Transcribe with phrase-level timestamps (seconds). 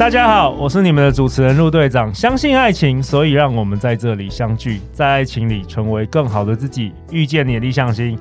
[0.00, 2.12] 大家好，我是你们的主持人陆队长。
[2.14, 8.18] 相信爱情，所以让我们在这里相聚，在爱情里成为更好的自己，遇见你的理想型。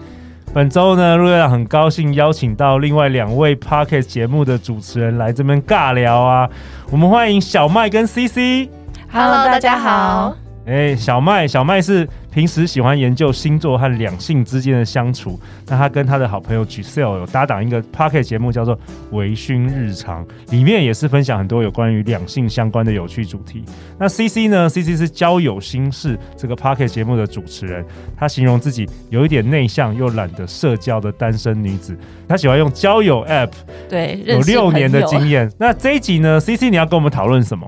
[0.54, 6.50] 本周呢，陆队长很高兴邀请到另外两位 Pocket 节目的主持人来这边尬聊啊。
[6.92, 8.68] 我们欢迎小麦跟 CC。
[9.10, 10.36] Hello，大家好。
[10.70, 12.08] 哎、欸，小麦，小麦是。
[12.32, 15.38] 平时喜欢研究星座和两性之间的相处，
[15.68, 18.78] 那他跟他的好朋友 Giselle 有搭档一个 Podcast 节目，叫做
[19.10, 23.64] 《微醺日常》，里面也是分享很多有关于两性相关的有趣主题。
[23.98, 27.84] 那 CC 呢？CC 是交友心事这个 Podcast 节目的主持人，
[28.16, 31.98] 他形容自己有一点内向又懒得社交的单身女子，
[32.28, 33.50] 他喜欢用交友 App，
[33.90, 35.52] 对，有六年的经验。
[35.58, 37.68] 那这一集呢？CC 你要跟我们讨论什么？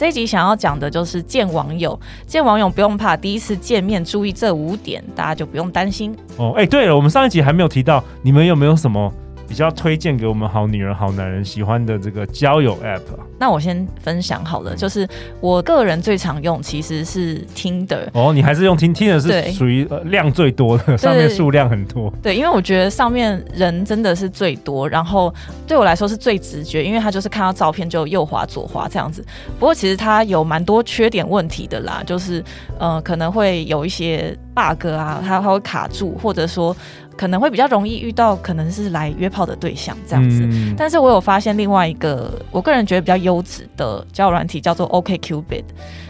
[0.00, 6.54] 这一集想要讲的就是见网友，见网友不用怕，第一次见面注意这五点，大家就不用担心哦。
[6.56, 9.12] 哎，对了，我们上一集还没有提到，你们有没有什么？
[9.50, 13.00] 比较推荐给我们好女人、好男人喜欢的这个交友 App。
[13.36, 15.08] 那我先分享好了，就是
[15.40, 18.06] 我个人最常用其实是 Tinder。
[18.12, 22.12] 哦，你还是用 Tinder？Tinder 是属于量最多的，上面数量很多。
[22.22, 25.34] 对，因为我觉得上面人真的是最多，然后
[25.66, 29.20] 对我来说是最直觉，因为他就是看到照片就右滑左滑这样子。
[29.58, 32.40] 不过其实它有蛮多缺点问题的啦，就是
[32.78, 36.76] 呃可能会有一些 bug 啊，它它会卡住，或者说。
[37.20, 45.64] 可能会比较容易遇到可能是来约炮的对象这样子，嗯、但是我有发现另外一个我个人觉得比较优质的交友软体叫做 OkCupid，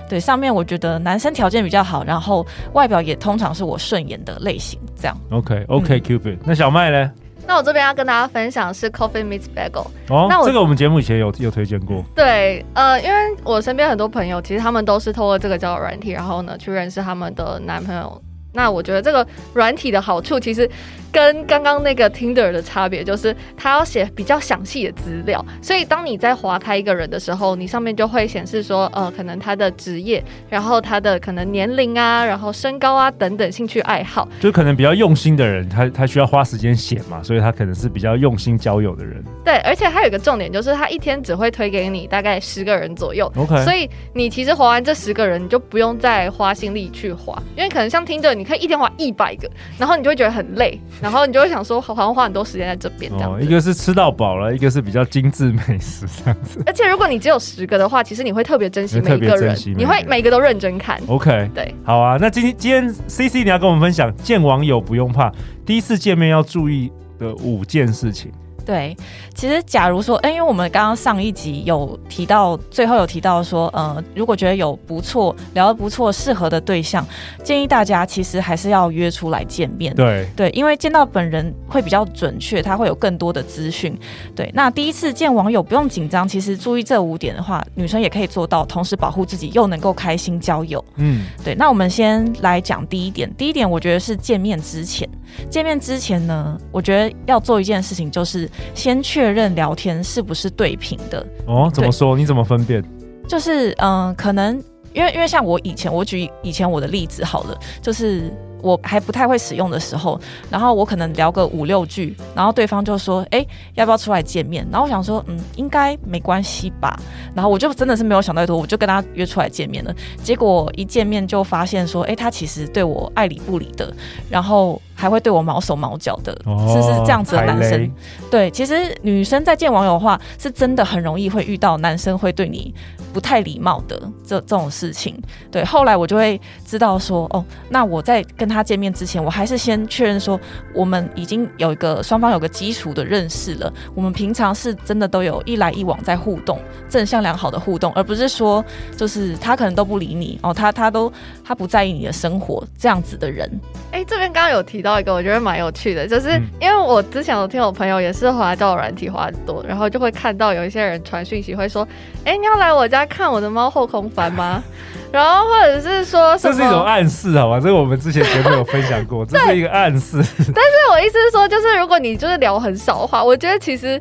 [0.09, 5.21] 对，上面我觉得男生条件比较好，然后外表也通常是我顺眼的类型，这样。
[5.31, 7.11] OK OkCupid，、嗯、那小麦呢？
[7.45, 9.89] 那我这边要跟大家分享是 Coffee Meets Bagel。
[10.11, 12.05] 哦，那我这个我们节目以前有有推荐过。
[12.15, 18.23] 对，呃，因为我身边很多朋友其实他们都是透过这个交友软体，然后呢去认识他们的男朋友。
[18.53, 20.69] 那我觉得这个软体的好处其实。
[21.13, 39.21] 跟刚刚那个 Tinder 的差别就是，它要写比较详细的资料，所以当你在划开一个人的时候，你上面就会显示说，呃，可能他的职业，然后他的可能年龄啊，然后身高啊等等兴趣爱好，就可能比较用心的人，他他需要花时间写嘛，所以他可能是比较用心交友的人。
[39.45, 50.81] 对，而且还有一个重点就是，他一天只会推给你大概十个人左右，OK，所以你其实划完这十个人，你就不用再花心力去划，因为可能像 Tinder，你可以一天滑一百个，然后你就会觉得很累。
[51.01, 53.41] 然后你就会想说，好像花很多时间在这边这样、哦。
[53.41, 56.63] 一个是吃到饱了，一个是比较精致美食这样子。
[56.67, 60.99] 而且如果你只有十个的话，其实你会特别珍惜每一个人，你会每个都认真看。
[61.07, 62.17] OK，对，好啊。
[62.19, 65.31] 那今天今天 CC 你要跟我们分享，见网友不用怕，
[65.67, 68.33] 第一次见面要注意的五件事情。
[68.71, 68.97] 对，
[69.35, 77.05] 其实假如说，哎，因为我们刚刚上一集有提到，最后有提到说，呃，如果觉得有不错、聊得不错、适合的对象，
[77.43, 79.93] 建议大家其实还是要约出来见面。
[79.97, 83.93] 对对，因为见到本人会比较准确，他会有更多的资讯。
[84.37, 90.85] 对，那第一次见网友不用紧张，其实注意这五点的话，女生也可以做到，同时保护自己又能够开心交友。
[90.95, 91.57] 嗯，对。
[91.57, 95.09] 那我们先来讲第一点，第一点我觉得是见面之前，
[95.51, 98.49] 见面之前呢，我觉得要做一件事情就是。
[98.75, 101.71] 先确认聊天是不是对频的哦？
[101.73, 102.17] 怎么说？
[102.17, 102.85] 你怎么分辨？
[103.29, 104.63] 就是嗯、呃，可能
[104.93, 108.33] 因为因为像我以前，我举以前我的例子好了，就是。
[108.63, 116.99] 我还不太会使用的时候，然后我可能聊个五六句，然后对方就说：“哎，要不要出来见面？”然后我想说：“嗯，应该没关系吧。”
[117.35, 119.95] 然后我就真的是没有想太多，我就跟他约出来见面了。
[120.23, 123.91] 结果一见面就发现说：“哎，他其实对我爱理不理的，
[124.29, 127.91] 然后还会对我毛手毛脚的，哦、是是这样子的男生。”
[128.31, 132.75] 对，其实女生在见网友的话，是真的很容易会遇到男生会对你
[133.13, 135.19] 不太礼貌的这这种事情。
[135.51, 140.37] 对，后来我就会知道说：“哦，那我在跟。”他见面之前，我还是先确认说，
[140.75, 143.73] 我们已经有一个双方有个基础的认识了。
[143.95, 148.65] 我们平常是真的都有一来一往在互动，正向良好的互动，而不是说
[148.97, 151.13] 就是他可能都不理你哦，他他都
[151.45, 153.51] 他不在意你的生活这样子的人。
[153.93, 156.31] 哎、欸，这边刚刚有提到一个，我觉得蛮有趣的，就是
[156.61, 161.87] 因为我之前有听我朋友也是滑到软体滑很多，然后就会看到有一些人传讯息会说，
[162.25, 164.63] 哎、欸，你要来我家看我的猫后空翻吗？
[165.13, 167.59] 然后或者是说什么，这是一种暗示，好吧？
[167.61, 170.17] 这个我们之前节目有分享过，这是一个暗示。
[170.39, 174.01] 但是我意思是说，就是如果你就是聊很少的话，我觉得其实，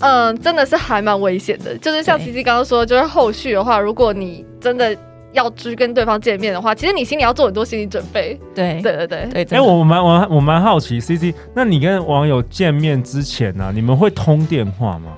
[0.00, 1.76] 嗯、呃，真的是还蛮危险的。
[1.78, 4.96] 就是像 CC 刚刚说，就是后续的话，如果你真的。
[5.32, 8.40] 要去跟对方见面的话，其实你心里要做很多心理准备。
[8.54, 9.58] 对对对对对。
[9.58, 15.12] 哎、欸，我蛮我我蛮好奇，CC，那你跟网友见面之前呢、啊，你们会通电话吗？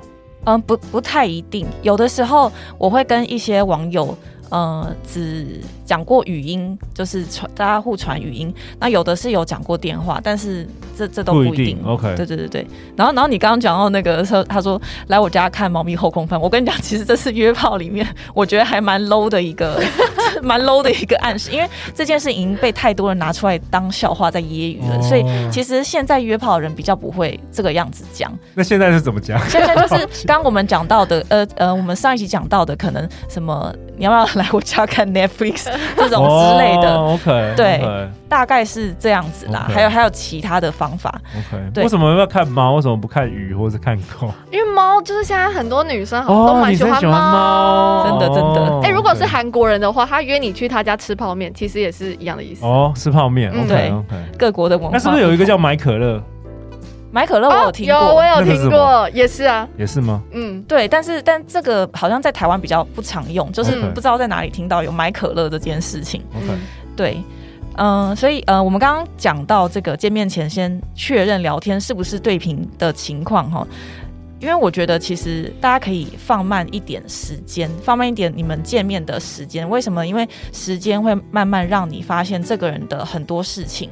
[0.47, 4.17] 嗯，不不太一定，有的时候我会跟一些网友。
[4.51, 8.53] 呃，只讲过语音，就是传大家互传语音。
[8.79, 10.67] 那有的是有讲过电话，但是
[10.97, 11.65] 这这都不一定。
[11.67, 12.67] 一定 OK，对对对对。
[12.97, 16.41] 然后然后你刚刚讲到那个他说来我家看猫咪后空翻。
[16.41, 19.81] 我跟你讲，其实这是约炮里面我觉得还蛮 low 的一个，
[20.43, 24.97] 蛮 low 的一个暗示，因为这件事已经被太多人拿出来当笑话在揶揄了。
[24.97, 28.33] 哦、所以其实现在约炮的人比较不会这个样子讲。
[28.55, 29.39] 那现在是怎么讲？
[29.49, 34.29] 现在就是 刚我们讲到的，呃呃，我们上一集讲到的，可能什么你要不要？
[34.39, 35.67] 来我家看 Netflix
[35.97, 38.09] 这种之类的、oh,，OK，对，okay.
[38.29, 39.67] 大概是这样子啦。
[39.69, 39.73] Okay.
[39.75, 41.71] 还有还有其他的方法，OK。
[41.75, 42.75] 对，为什么要看猫？
[42.75, 44.31] 为什么不看鱼或者看狗？
[44.53, 48.65] 因为猫就是现在很多女生都蛮喜欢猫，真的真的。
[48.65, 52.65] 哎、oh, 欸，如果是韩国人的话，他约你去他家吃泡面，其实也是一样的意思。
[52.65, 54.17] 哦，吃泡面，OK OK。
[54.39, 56.23] 各国的文化，那是不是有一个叫买可乐？
[57.11, 60.23] 买可乐我有听过，我有听过，也是啊，也是吗？
[60.33, 66.23] 嗯，对，但是但这个好像在台湾比较不常用，就是不知道在哪里听到有买可乐这件事情。
[66.37, 66.47] OK，
[66.95, 67.23] 对，
[67.77, 73.67] 嗯、呃，所以呃，我们刚刚讲到这个见面前先确认聊天是不是对频的情况哈，
[74.39, 79.67] 因为我觉得其实大家可以放慢一点时间，放慢一点你们见面的时间。
[79.69, 80.07] 为什么？
[80.07, 83.89] 因为时间会慢慢让你发现这个人的很多事情。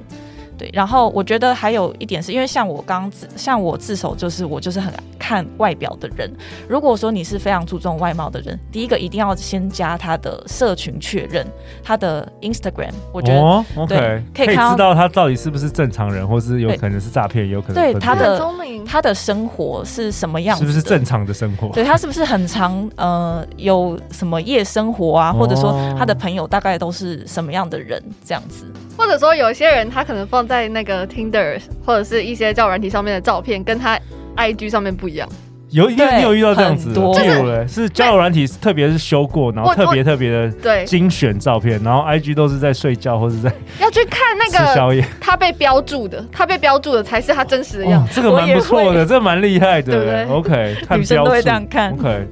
[0.58, 6.31] 对，然后我觉得还有一点是因为像我刚自像我自首，就是我就是很看外表的人。
[6.69, 11.47] 如果说你是非常注重外貌的人，第一个一定要先加他的社群确认，
[11.82, 12.93] 他的 Instagram。
[13.12, 18.41] 我觉得、哦、OK 可以，可以知道他到底是不是正常人，或是有可能是诈骗，也有可能对他的
[18.87, 21.69] 他的生活是什么样子，是不是正常的生活？
[21.69, 28.64] 对他是不是很常呃有什么夜生活啊，或者说他的朋友大概都是什么样的人这样子？
[28.97, 33.98] 或者说有些人他可能放在那个 Tinder 或者是一些交友软体上面的照片，跟他
[34.37, 35.28] IG 上面不一样。
[35.70, 36.94] 有，你有遇到这样子的？
[36.94, 48.10] 多有嘞，是交友软体，特别是修过，然后特别特别的对精选照片，然后 IG 都是在睡觉或者在要去看那个吃宵夜，他被标注的，他被标注的才是他真实的样子。
[48.10, 51.92] 哦、这个蛮不错的，这蛮厉害的，对不对？OK， 看女生都会这样看。
[51.92, 52.28] OK。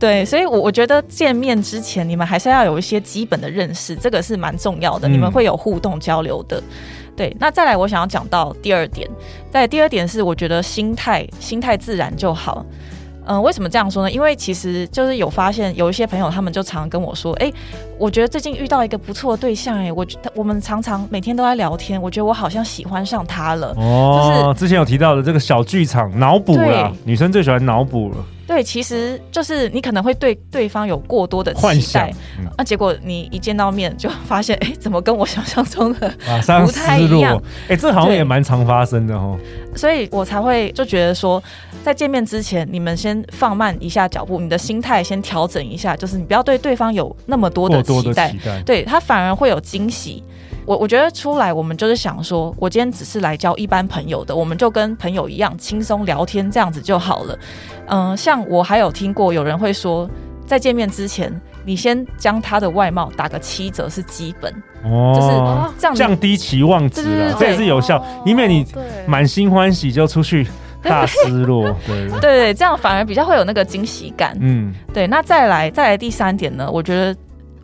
[0.00, 5.08] 对，所以，我我觉得见面之前，你们还是要有一些基本的认识，这个是蛮重要的。
[5.08, 6.62] 你们会有互动交流的。
[7.18, 9.08] 嗯、对，那再来，我想要讲到第二点，
[9.50, 12.64] 在第二点是，我觉得心态心态自然就好。
[13.26, 14.10] 嗯、呃，为什么这样说呢？
[14.10, 17.52] 因为其实就是有发现有一些朋友，他们就常跟我说，哎，
[17.98, 23.74] 我觉得最近遇到一个不错的对象，哎，我我们常常每天都在聊天，我觉得我好像喜欢上他了。
[23.76, 28.16] 哦，就是之前有提到的这个小剧场脑补了，女生最喜欢脑补了。
[28.48, 36.10] 对，其实就是你可能会对对方有过多的期待，那、嗯啊、结果你一见到面就发现，哎，怎么跟我想象中的
[36.64, 37.40] 不太一样？
[37.68, 39.38] 哎，这好像也蛮常发生的哦。
[39.76, 41.40] 所以我才会就觉得说，
[41.84, 50.24] 在见面之前，你们先放慢一下脚步，你的心态先调整一下，就是你不要对对方有那么多的期待，多的期待对他反而会有惊喜。
[50.68, 57.38] 我我觉得出来，我们就是想说，我今天只是来交一般朋友的，我们就跟朋友一样轻松聊天，这样子就好了。
[57.86, 60.06] 嗯、呃，像我还有听过有人会说，
[60.44, 61.32] 在见面之前，
[61.64, 64.52] 你先将他的外貌打个七折是基本，
[64.84, 68.66] 哦，就是这样降低期望值了，这也是有效，因为你
[69.06, 70.46] 满心欢喜就出去
[70.84, 74.36] 大失落，对对对，这样反而比较会有那个惊喜感。
[74.38, 75.06] 嗯，对。
[75.06, 76.70] 那再来再来第三点呢？
[76.70, 77.16] 我觉得。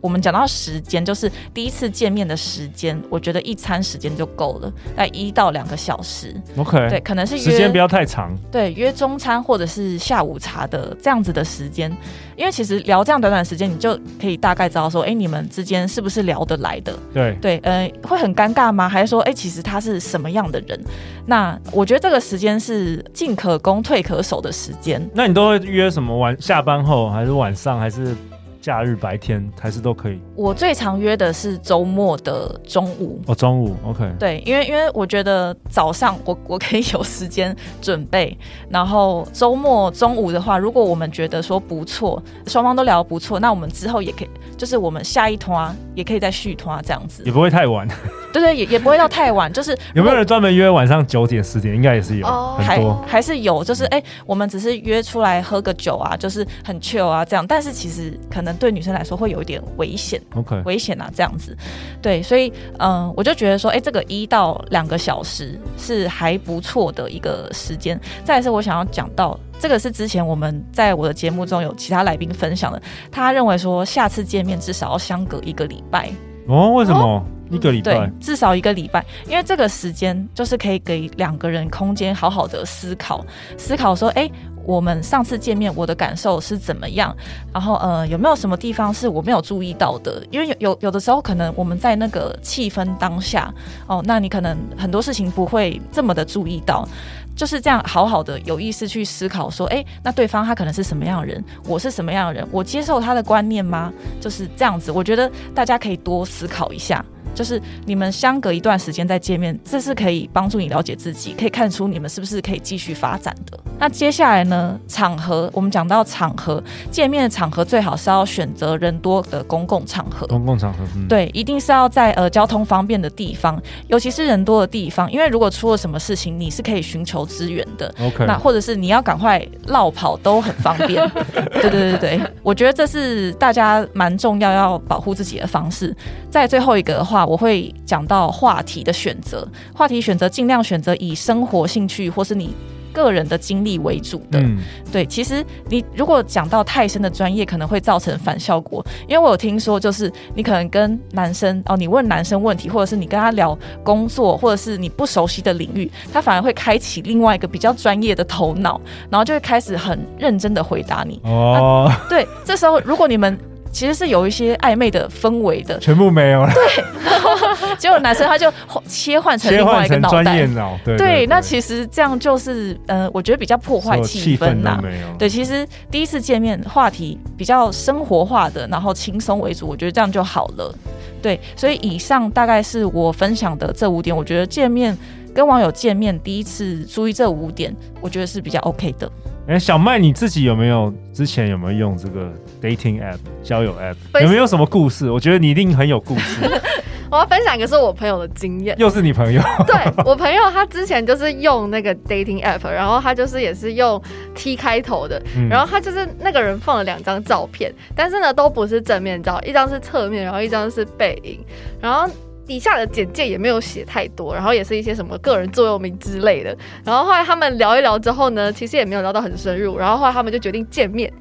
[0.05, 6.39] 我们讲到时间，就是第一次见面的时间，我觉得一餐时间就够了，在一到两个小时。
[6.57, 8.31] OK，对，可能是约时间不要太长。
[8.51, 11.91] 对，约中餐或者是下午茶的这样子的时间，
[12.35, 16.93] 因为其实聊这样短短时间，你就可以大概知道说，哎，你们之间是不是聊得来的？
[17.11, 18.87] 对对，呃，会很尴尬吗？
[18.87, 20.79] 还是说，哎，其实他是什么样的人？
[21.25, 25.03] 那我觉得这个时间是进可攻退可守的时间。
[25.15, 28.15] 那你都会约什么晚下班后，还是晚上，还是？
[28.65, 30.19] 假日白天还是都可以。
[30.33, 33.21] 我最常约的是周末的中午。
[33.27, 34.11] 哦，中午，OK。
[34.17, 38.35] 对，因为因为我觉得早上我 我可以有时间准备，
[38.67, 47.87] 然后周末中午的话，如果我们觉得说不错，双方都聊得不错，那我们之后也可以，就是我们下一摊也可以再续摊这样子，也不会太晚。
[48.33, 49.53] 对 对，也也不会到太晚。
[49.53, 51.75] 就是 有没有人专门约晚上九点十点？
[51.75, 53.63] 应该也是有，哦、很多还还是有。
[53.63, 57.45] 就是哎、欸，我们只是约出来喝个酒啊，就是很 chill 啊这样。
[57.45, 58.54] 但是其实可能。
[58.55, 61.55] 能对女生来说会有一点危险，OK，危险啊，这样子。
[62.01, 67.99] 对，所以嗯，我就觉得说，哎，这个一到两个小时是还不错的一个时间。
[68.23, 72.81] 再来是我想要讲到，这个是之前我们在我的节目中有其他来宾分享的，
[73.11, 76.09] 他认为说下次见面至少要相隔一个礼拜。
[76.47, 77.01] 哦，为什么？
[77.01, 83.23] 哦一个礼拜，对，至少一个礼拜，因为这个时间就是可以给两个人空间，好好的思考，
[83.55, 84.27] 思考说，哎，
[84.65, 87.15] 我们上次见面我的感受是怎么样？
[87.53, 90.25] 然后，呃，有没有什么地方是我没有注意到的？
[90.31, 93.53] 因为有有有的时候，可能我们在那个气氛当下，
[93.87, 96.87] 哦，那你可能很多事情不会这么的注意到。
[97.35, 103.91] 就是这样，好好的有意识去思考，说，哎，那对方他可能是什么样的人，我是什么样的人，我接受他的观念吗？
[104.21, 107.03] 就是这样子，我觉得大家可以多思考一下。
[107.35, 113.59] 就是你们相隔一段时间再见面，这是可以帮助你了解自己，可以看出你们是不是可以继续发展的。
[113.77, 114.79] 那接下来呢？
[114.87, 120.25] 场合，我们讲到场合，见面的场合最好是要选择人多的公共场合。
[120.27, 127.93] 公共场合，嗯、对，一定是要在呃交通方便的地方，尤其是人多的地方，因为如果出了什么事情，你是可以寻求支援的。
[127.99, 131.05] OK，那或者是你要赶快绕跑都很方便。
[131.61, 135.93] 对对对对，我觉得这是大家蛮重要要保护自己的方式。
[136.29, 142.53] 在最后一个的话，我会讲到话题的选择，话题选择尽量选择以生活兴趣或是你。
[142.95, 144.57] 个人的经历为主的，嗯、
[144.89, 148.81] 对，其实你如果讲到太深的专业，可能会造成反效果。
[149.05, 153.53] 因为我有听说，就是你可能跟男生哦，你问男生问题，或者是你跟他聊
[153.83, 158.79] 工作，或者是你不熟悉的领域，他反而会开启另外一个比较专业的头脑，
[159.09, 161.19] 然后就会开始很认真的回答你。
[161.25, 163.37] 哦、啊，对，这时候如果你们。
[163.75, 166.53] 其实是有一些暧昧的氛围的，全部没有了。
[166.53, 168.49] 对，然 后结果男生他就
[168.87, 170.37] 切换成另外一个脑袋。
[170.37, 174.81] 对，对，对，对，那其实这样就是，呃，我觉得比较破坏气氛呐。
[175.19, 180.73] 对，其实第一次见面话题比较生活化的，然后轻松为主，我觉得这样就好了。
[181.21, 184.97] 对，所以以上大概是我分享的这五点，我觉得见面
[185.33, 189.11] 跟网友见面第一次注意这五点，我觉得是比较 OK 的。
[189.47, 194.21] 哎，小麦你自己有没有之前有没有用这个 dating app 交友 app？
[194.21, 195.09] 有没有什么故事？
[195.11, 196.41] 我觉得你一定很有故事。
[197.11, 199.39] 我要分享一个是我朋友的经验，又是你朋友？
[199.67, 204.01] 对，我朋友他之前就是用那个 dating app，然后他就是也是用
[204.33, 211.39] T 开头的，嗯、然后他就是那个人放了两张照片，但是呢都不是正面照，一张是侧面，然后一张是背影，
[211.79, 212.09] 然后。
[212.47, 216.55] 底下的简介也没有写太多，然后也是一些什么个人座右铭之类的。
[216.83, 219.77] 然后后来他们聊一聊之后呢，其实也没有聊到很深入。
[219.77, 221.11] 然后后来他们就决定见面。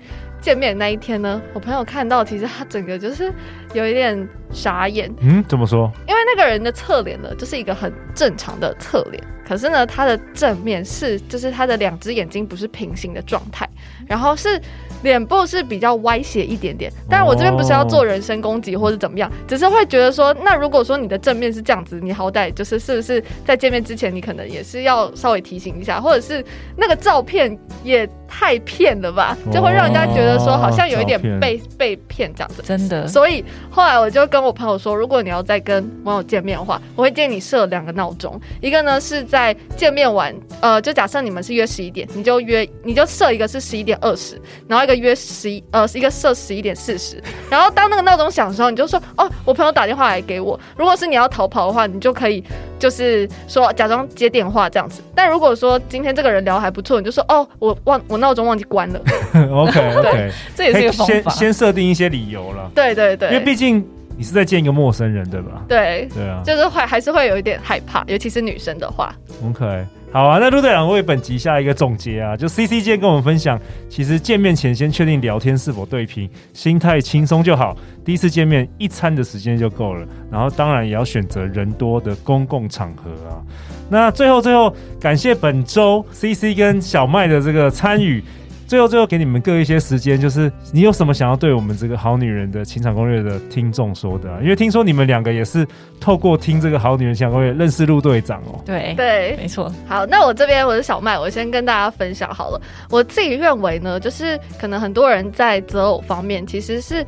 [0.44, 3.32] 见面那一天呢，我朋友看到，其实他整个就是
[3.72, 5.10] 有一点傻眼。
[5.22, 5.90] 嗯，怎么说？
[6.06, 13.66] 因为那个人的侧脸呢，就是一个很正常的侧脸，可是呢，他的正面是，就是他的两只眼睛不是平行的状态，
[14.06, 14.60] 然后是。
[15.02, 26.42] 脸部是比较歪斜一点点，但是我这边不是要做人身攻击或者怎么样，只是会觉得说，那如果说你的正面是这样子，你好歹就是是不是在见面之前，你可能也是要稍微提醒一下，或者是
[26.74, 32.62] 那个照片也太骗了吧，就会让人家觉得说好像有一点被被骗这样子。
[32.64, 44.94] 真的，所以后来我就跟我朋友说，如果你要再跟网友见面的话，我会建议你设两个闹钟，一个呢是在见面完，呃，就假设你们是约十一点，你就约你就设一个是十一点二十，然后一个。
[45.04, 50.58] 约十一呃，一个设十一点四十，然后当那个闹钟响的时候，你就说哦，我朋友打电话来给我。
[50.78, 52.42] 如果是你要逃跑的话，你就可以
[52.78, 55.02] 就是说假装接电话这样子。
[55.14, 59.00] 但如果说今天这个人聊还不错，你就说哦，我忘我闹钟忘记关了。
[59.34, 61.30] OK OK， 这也是一个方法。
[61.30, 62.70] 先先设定一些理由了。
[62.74, 65.62] 对对对，因为毕竟你是在见一个陌生人，对吧？
[65.68, 69.14] 对对啊，就是会还是会有一点害怕，尤其是女生的话。
[69.44, 69.84] OK。
[70.14, 77.76] 好啊，那陆队长为本集下一个总结啊，就 CC 今天跟我们分享，其实见面前先确定聊天是否对频，心态轻松就好。
[78.04, 83.42] 第一次见面一餐的时间就够了，然后当然也要选择人多的公共场合啊。
[83.90, 88.22] 那最后最后，感谢本周 CC 跟小麦的这个参与。
[88.66, 94.38] 最后，最后给你们各一些时间，就是你有什么想要对我们这个好女人的情场攻略的听众说的啊？
[94.42, 95.66] 因为听说你们两个也是
[96.00, 98.60] 透过听这个好女人情场攻略认识陆队长哦。
[98.64, 99.72] 对对，没错。
[99.86, 102.60] 好，那我这边我是小麦，我先跟大家分享好了。
[102.90, 107.04] 我自己认为呢，就是可能很多人在择偶方面其实是。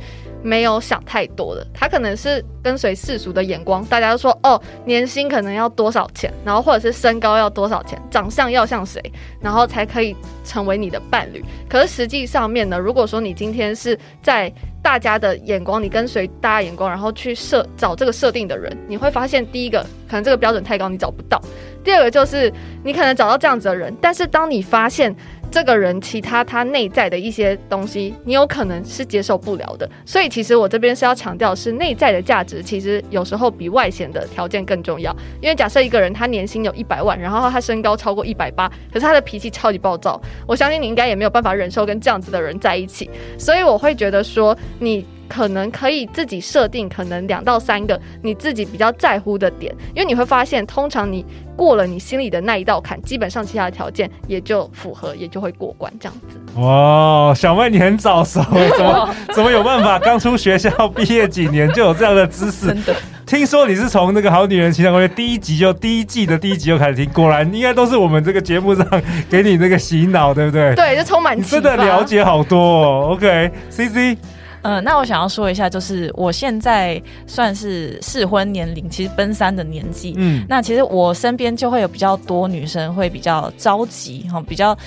[0.47, 9.01] 没有想太多的，他可能是跟随世俗的眼光，大家都说哦，年薪可能要多少钱，然后或者是身高要多少钱，长相要像谁，
[9.41, 11.43] 然后才可以成为你的伴侣。
[11.67, 14.49] 可是实际上面呢，如果说你今天是在
[14.81, 21.37] 大家的眼光，你跟随大家眼光，然后去设找这个设定的人，你会发现，第一个可能这个标准太高，你找不到；
[21.83, 22.49] 第二个就是
[22.85, 25.13] 你可能找到这样子的人，但是当你发现。
[25.57, 29.89] 这个人其他他内在的一些东西，你有可能是接受不了的。
[30.05, 35.11] 所以其实我这边是要强调，是内在的价值，其实有时候比外显的条件更重要。
[35.41, 43.09] 因为假设一个人他年薪有一百万，然后他身高超过一百八，可是他的脾气超级暴躁，我相信你应该也没有办法忍受跟这样子的人在一起。
[43.39, 45.03] 所以我会觉得说你。
[45.27, 56.61] 可能可以自己设定，可能两到三个你自己比较在乎的点，因为你会发现，通常你过了你心里的那一道坎，基本上其他的条件也就符合，也就会过关这样子。
[56.61, 58.41] 哇，小妹你很早熟，
[58.77, 59.99] 怎 么怎么有办法？
[59.99, 62.67] 刚出学校毕业几年就有这样的知识？
[62.67, 62.95] 真的？
[63.25, 68.87] 听说你是从那个《好女人情感攻略》第一集就第一季的第一集就开始听，果然应该都是我们这个节目上
[69.29, 70.73] 给你那个洗脑，对不对？
[70.75, 71.37] 对，就充满。
[71.37, 73.09] 你真的了解好多哦。
[73.11, 74.17] OK，CC。
[74.63, 80.13] 嗯，那我想要说一下，就是我现在算是适婚年龄，其实奔三的年纪。
[80.17, 84.77] 嗯，那其实我身边就会有比较多女生会比较着急哈，比较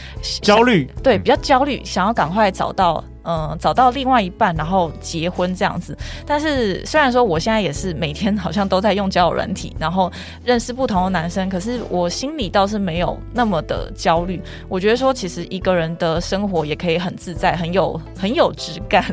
[0.43, 3.03] 焦虑，对，比较焦虑，想要赶快找到。
[3.25, 5.97] 嗯，找到另外一半，然后结婚这样子。
[6.27, 10.11] 但是虽然说我现在也是每天好像都在用交友软体，然后
[10.45, 14.43] 认识不同的男生，可是我心里倒是没有那么的焦虑。
[14.69, 19.05] 我觉得说，其实一个人的生活也可以很自在，很有很有质感。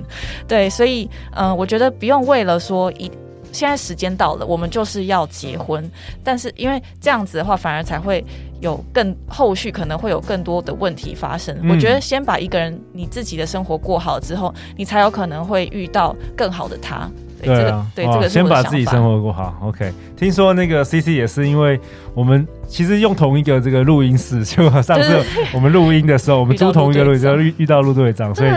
[0.48, 3.12] 对，所以嗯，我觉得不用为了说一。
[3.52, 5.90] 现在时间到了，我们就是要结婚。
[6.24, 8.24] 但是因为这样子的话，反而才会
[8.60, 11.58] 有更后续可能会有更多的问题发生。
[11.62, 17.10] 嗯、我觉得先把一个人你自己的生活过好之后，你才有可能会遇到更好的他。
[17.40, 19.56] 对，对啊，对，这个对，这个先把自己生活过好。
[19.62, 21.80] OK，听说那个 CC 也是因为
[22.16, 28.50] 我们其实用同一个这个录音室，就上次我们录音的时候，我们租同一个录音室遇遇到陆队长，所以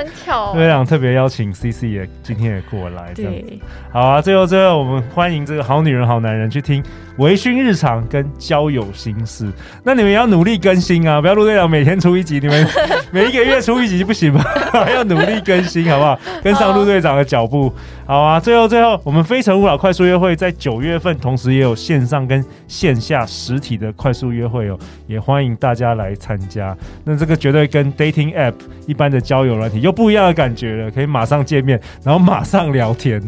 [0.52, 3.52] 陆队长特别邀请 CC 也今天也过来这样子。
[3.93, 6.83] 好啊，最后最后我们欢迎这个好女人好男人去听
[7.19, 9.50] 微醺日常跟交友心事。
[9.85, 12.67] 那你们要努力更新啊，不要陆队长每天出一集，你们
[13.12, 14.45] 每一个月出一集不行吗？
[14.95, 16.19] 要努力更新好不好？
[16.43, 17.73] 跟上陆队长的脚步。
[18.07, 26.75] 好啊，最后最后，我们非诚勿扰快速约会在九月份，同时也有线上跟线下实体的快速约会哦，也欢迎大家来参加。
[27.04, 28.54] 那这个绝对跟 dating app
[28.87, 33.21] 一般的交友软体又不一样的感觉了，可以马上见面，然后马上聊天。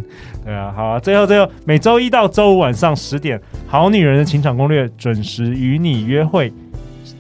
[0.43, 6.51] 对啊，好啊，最后最后，每周一到周五晚上十点，好女人的情场攻略准时与你约会。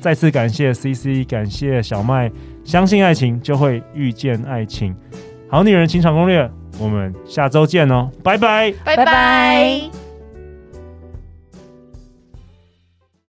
[0.01, 2.33] 再次感谢 CC，感谢小麦，
[2.65, 4.97] 相信爱情就会遇见爱情。
[5.51, 6.51] 好女人情场攻略。
[6.81, 10.02] 我们下周见哦，拜拜，拜拜。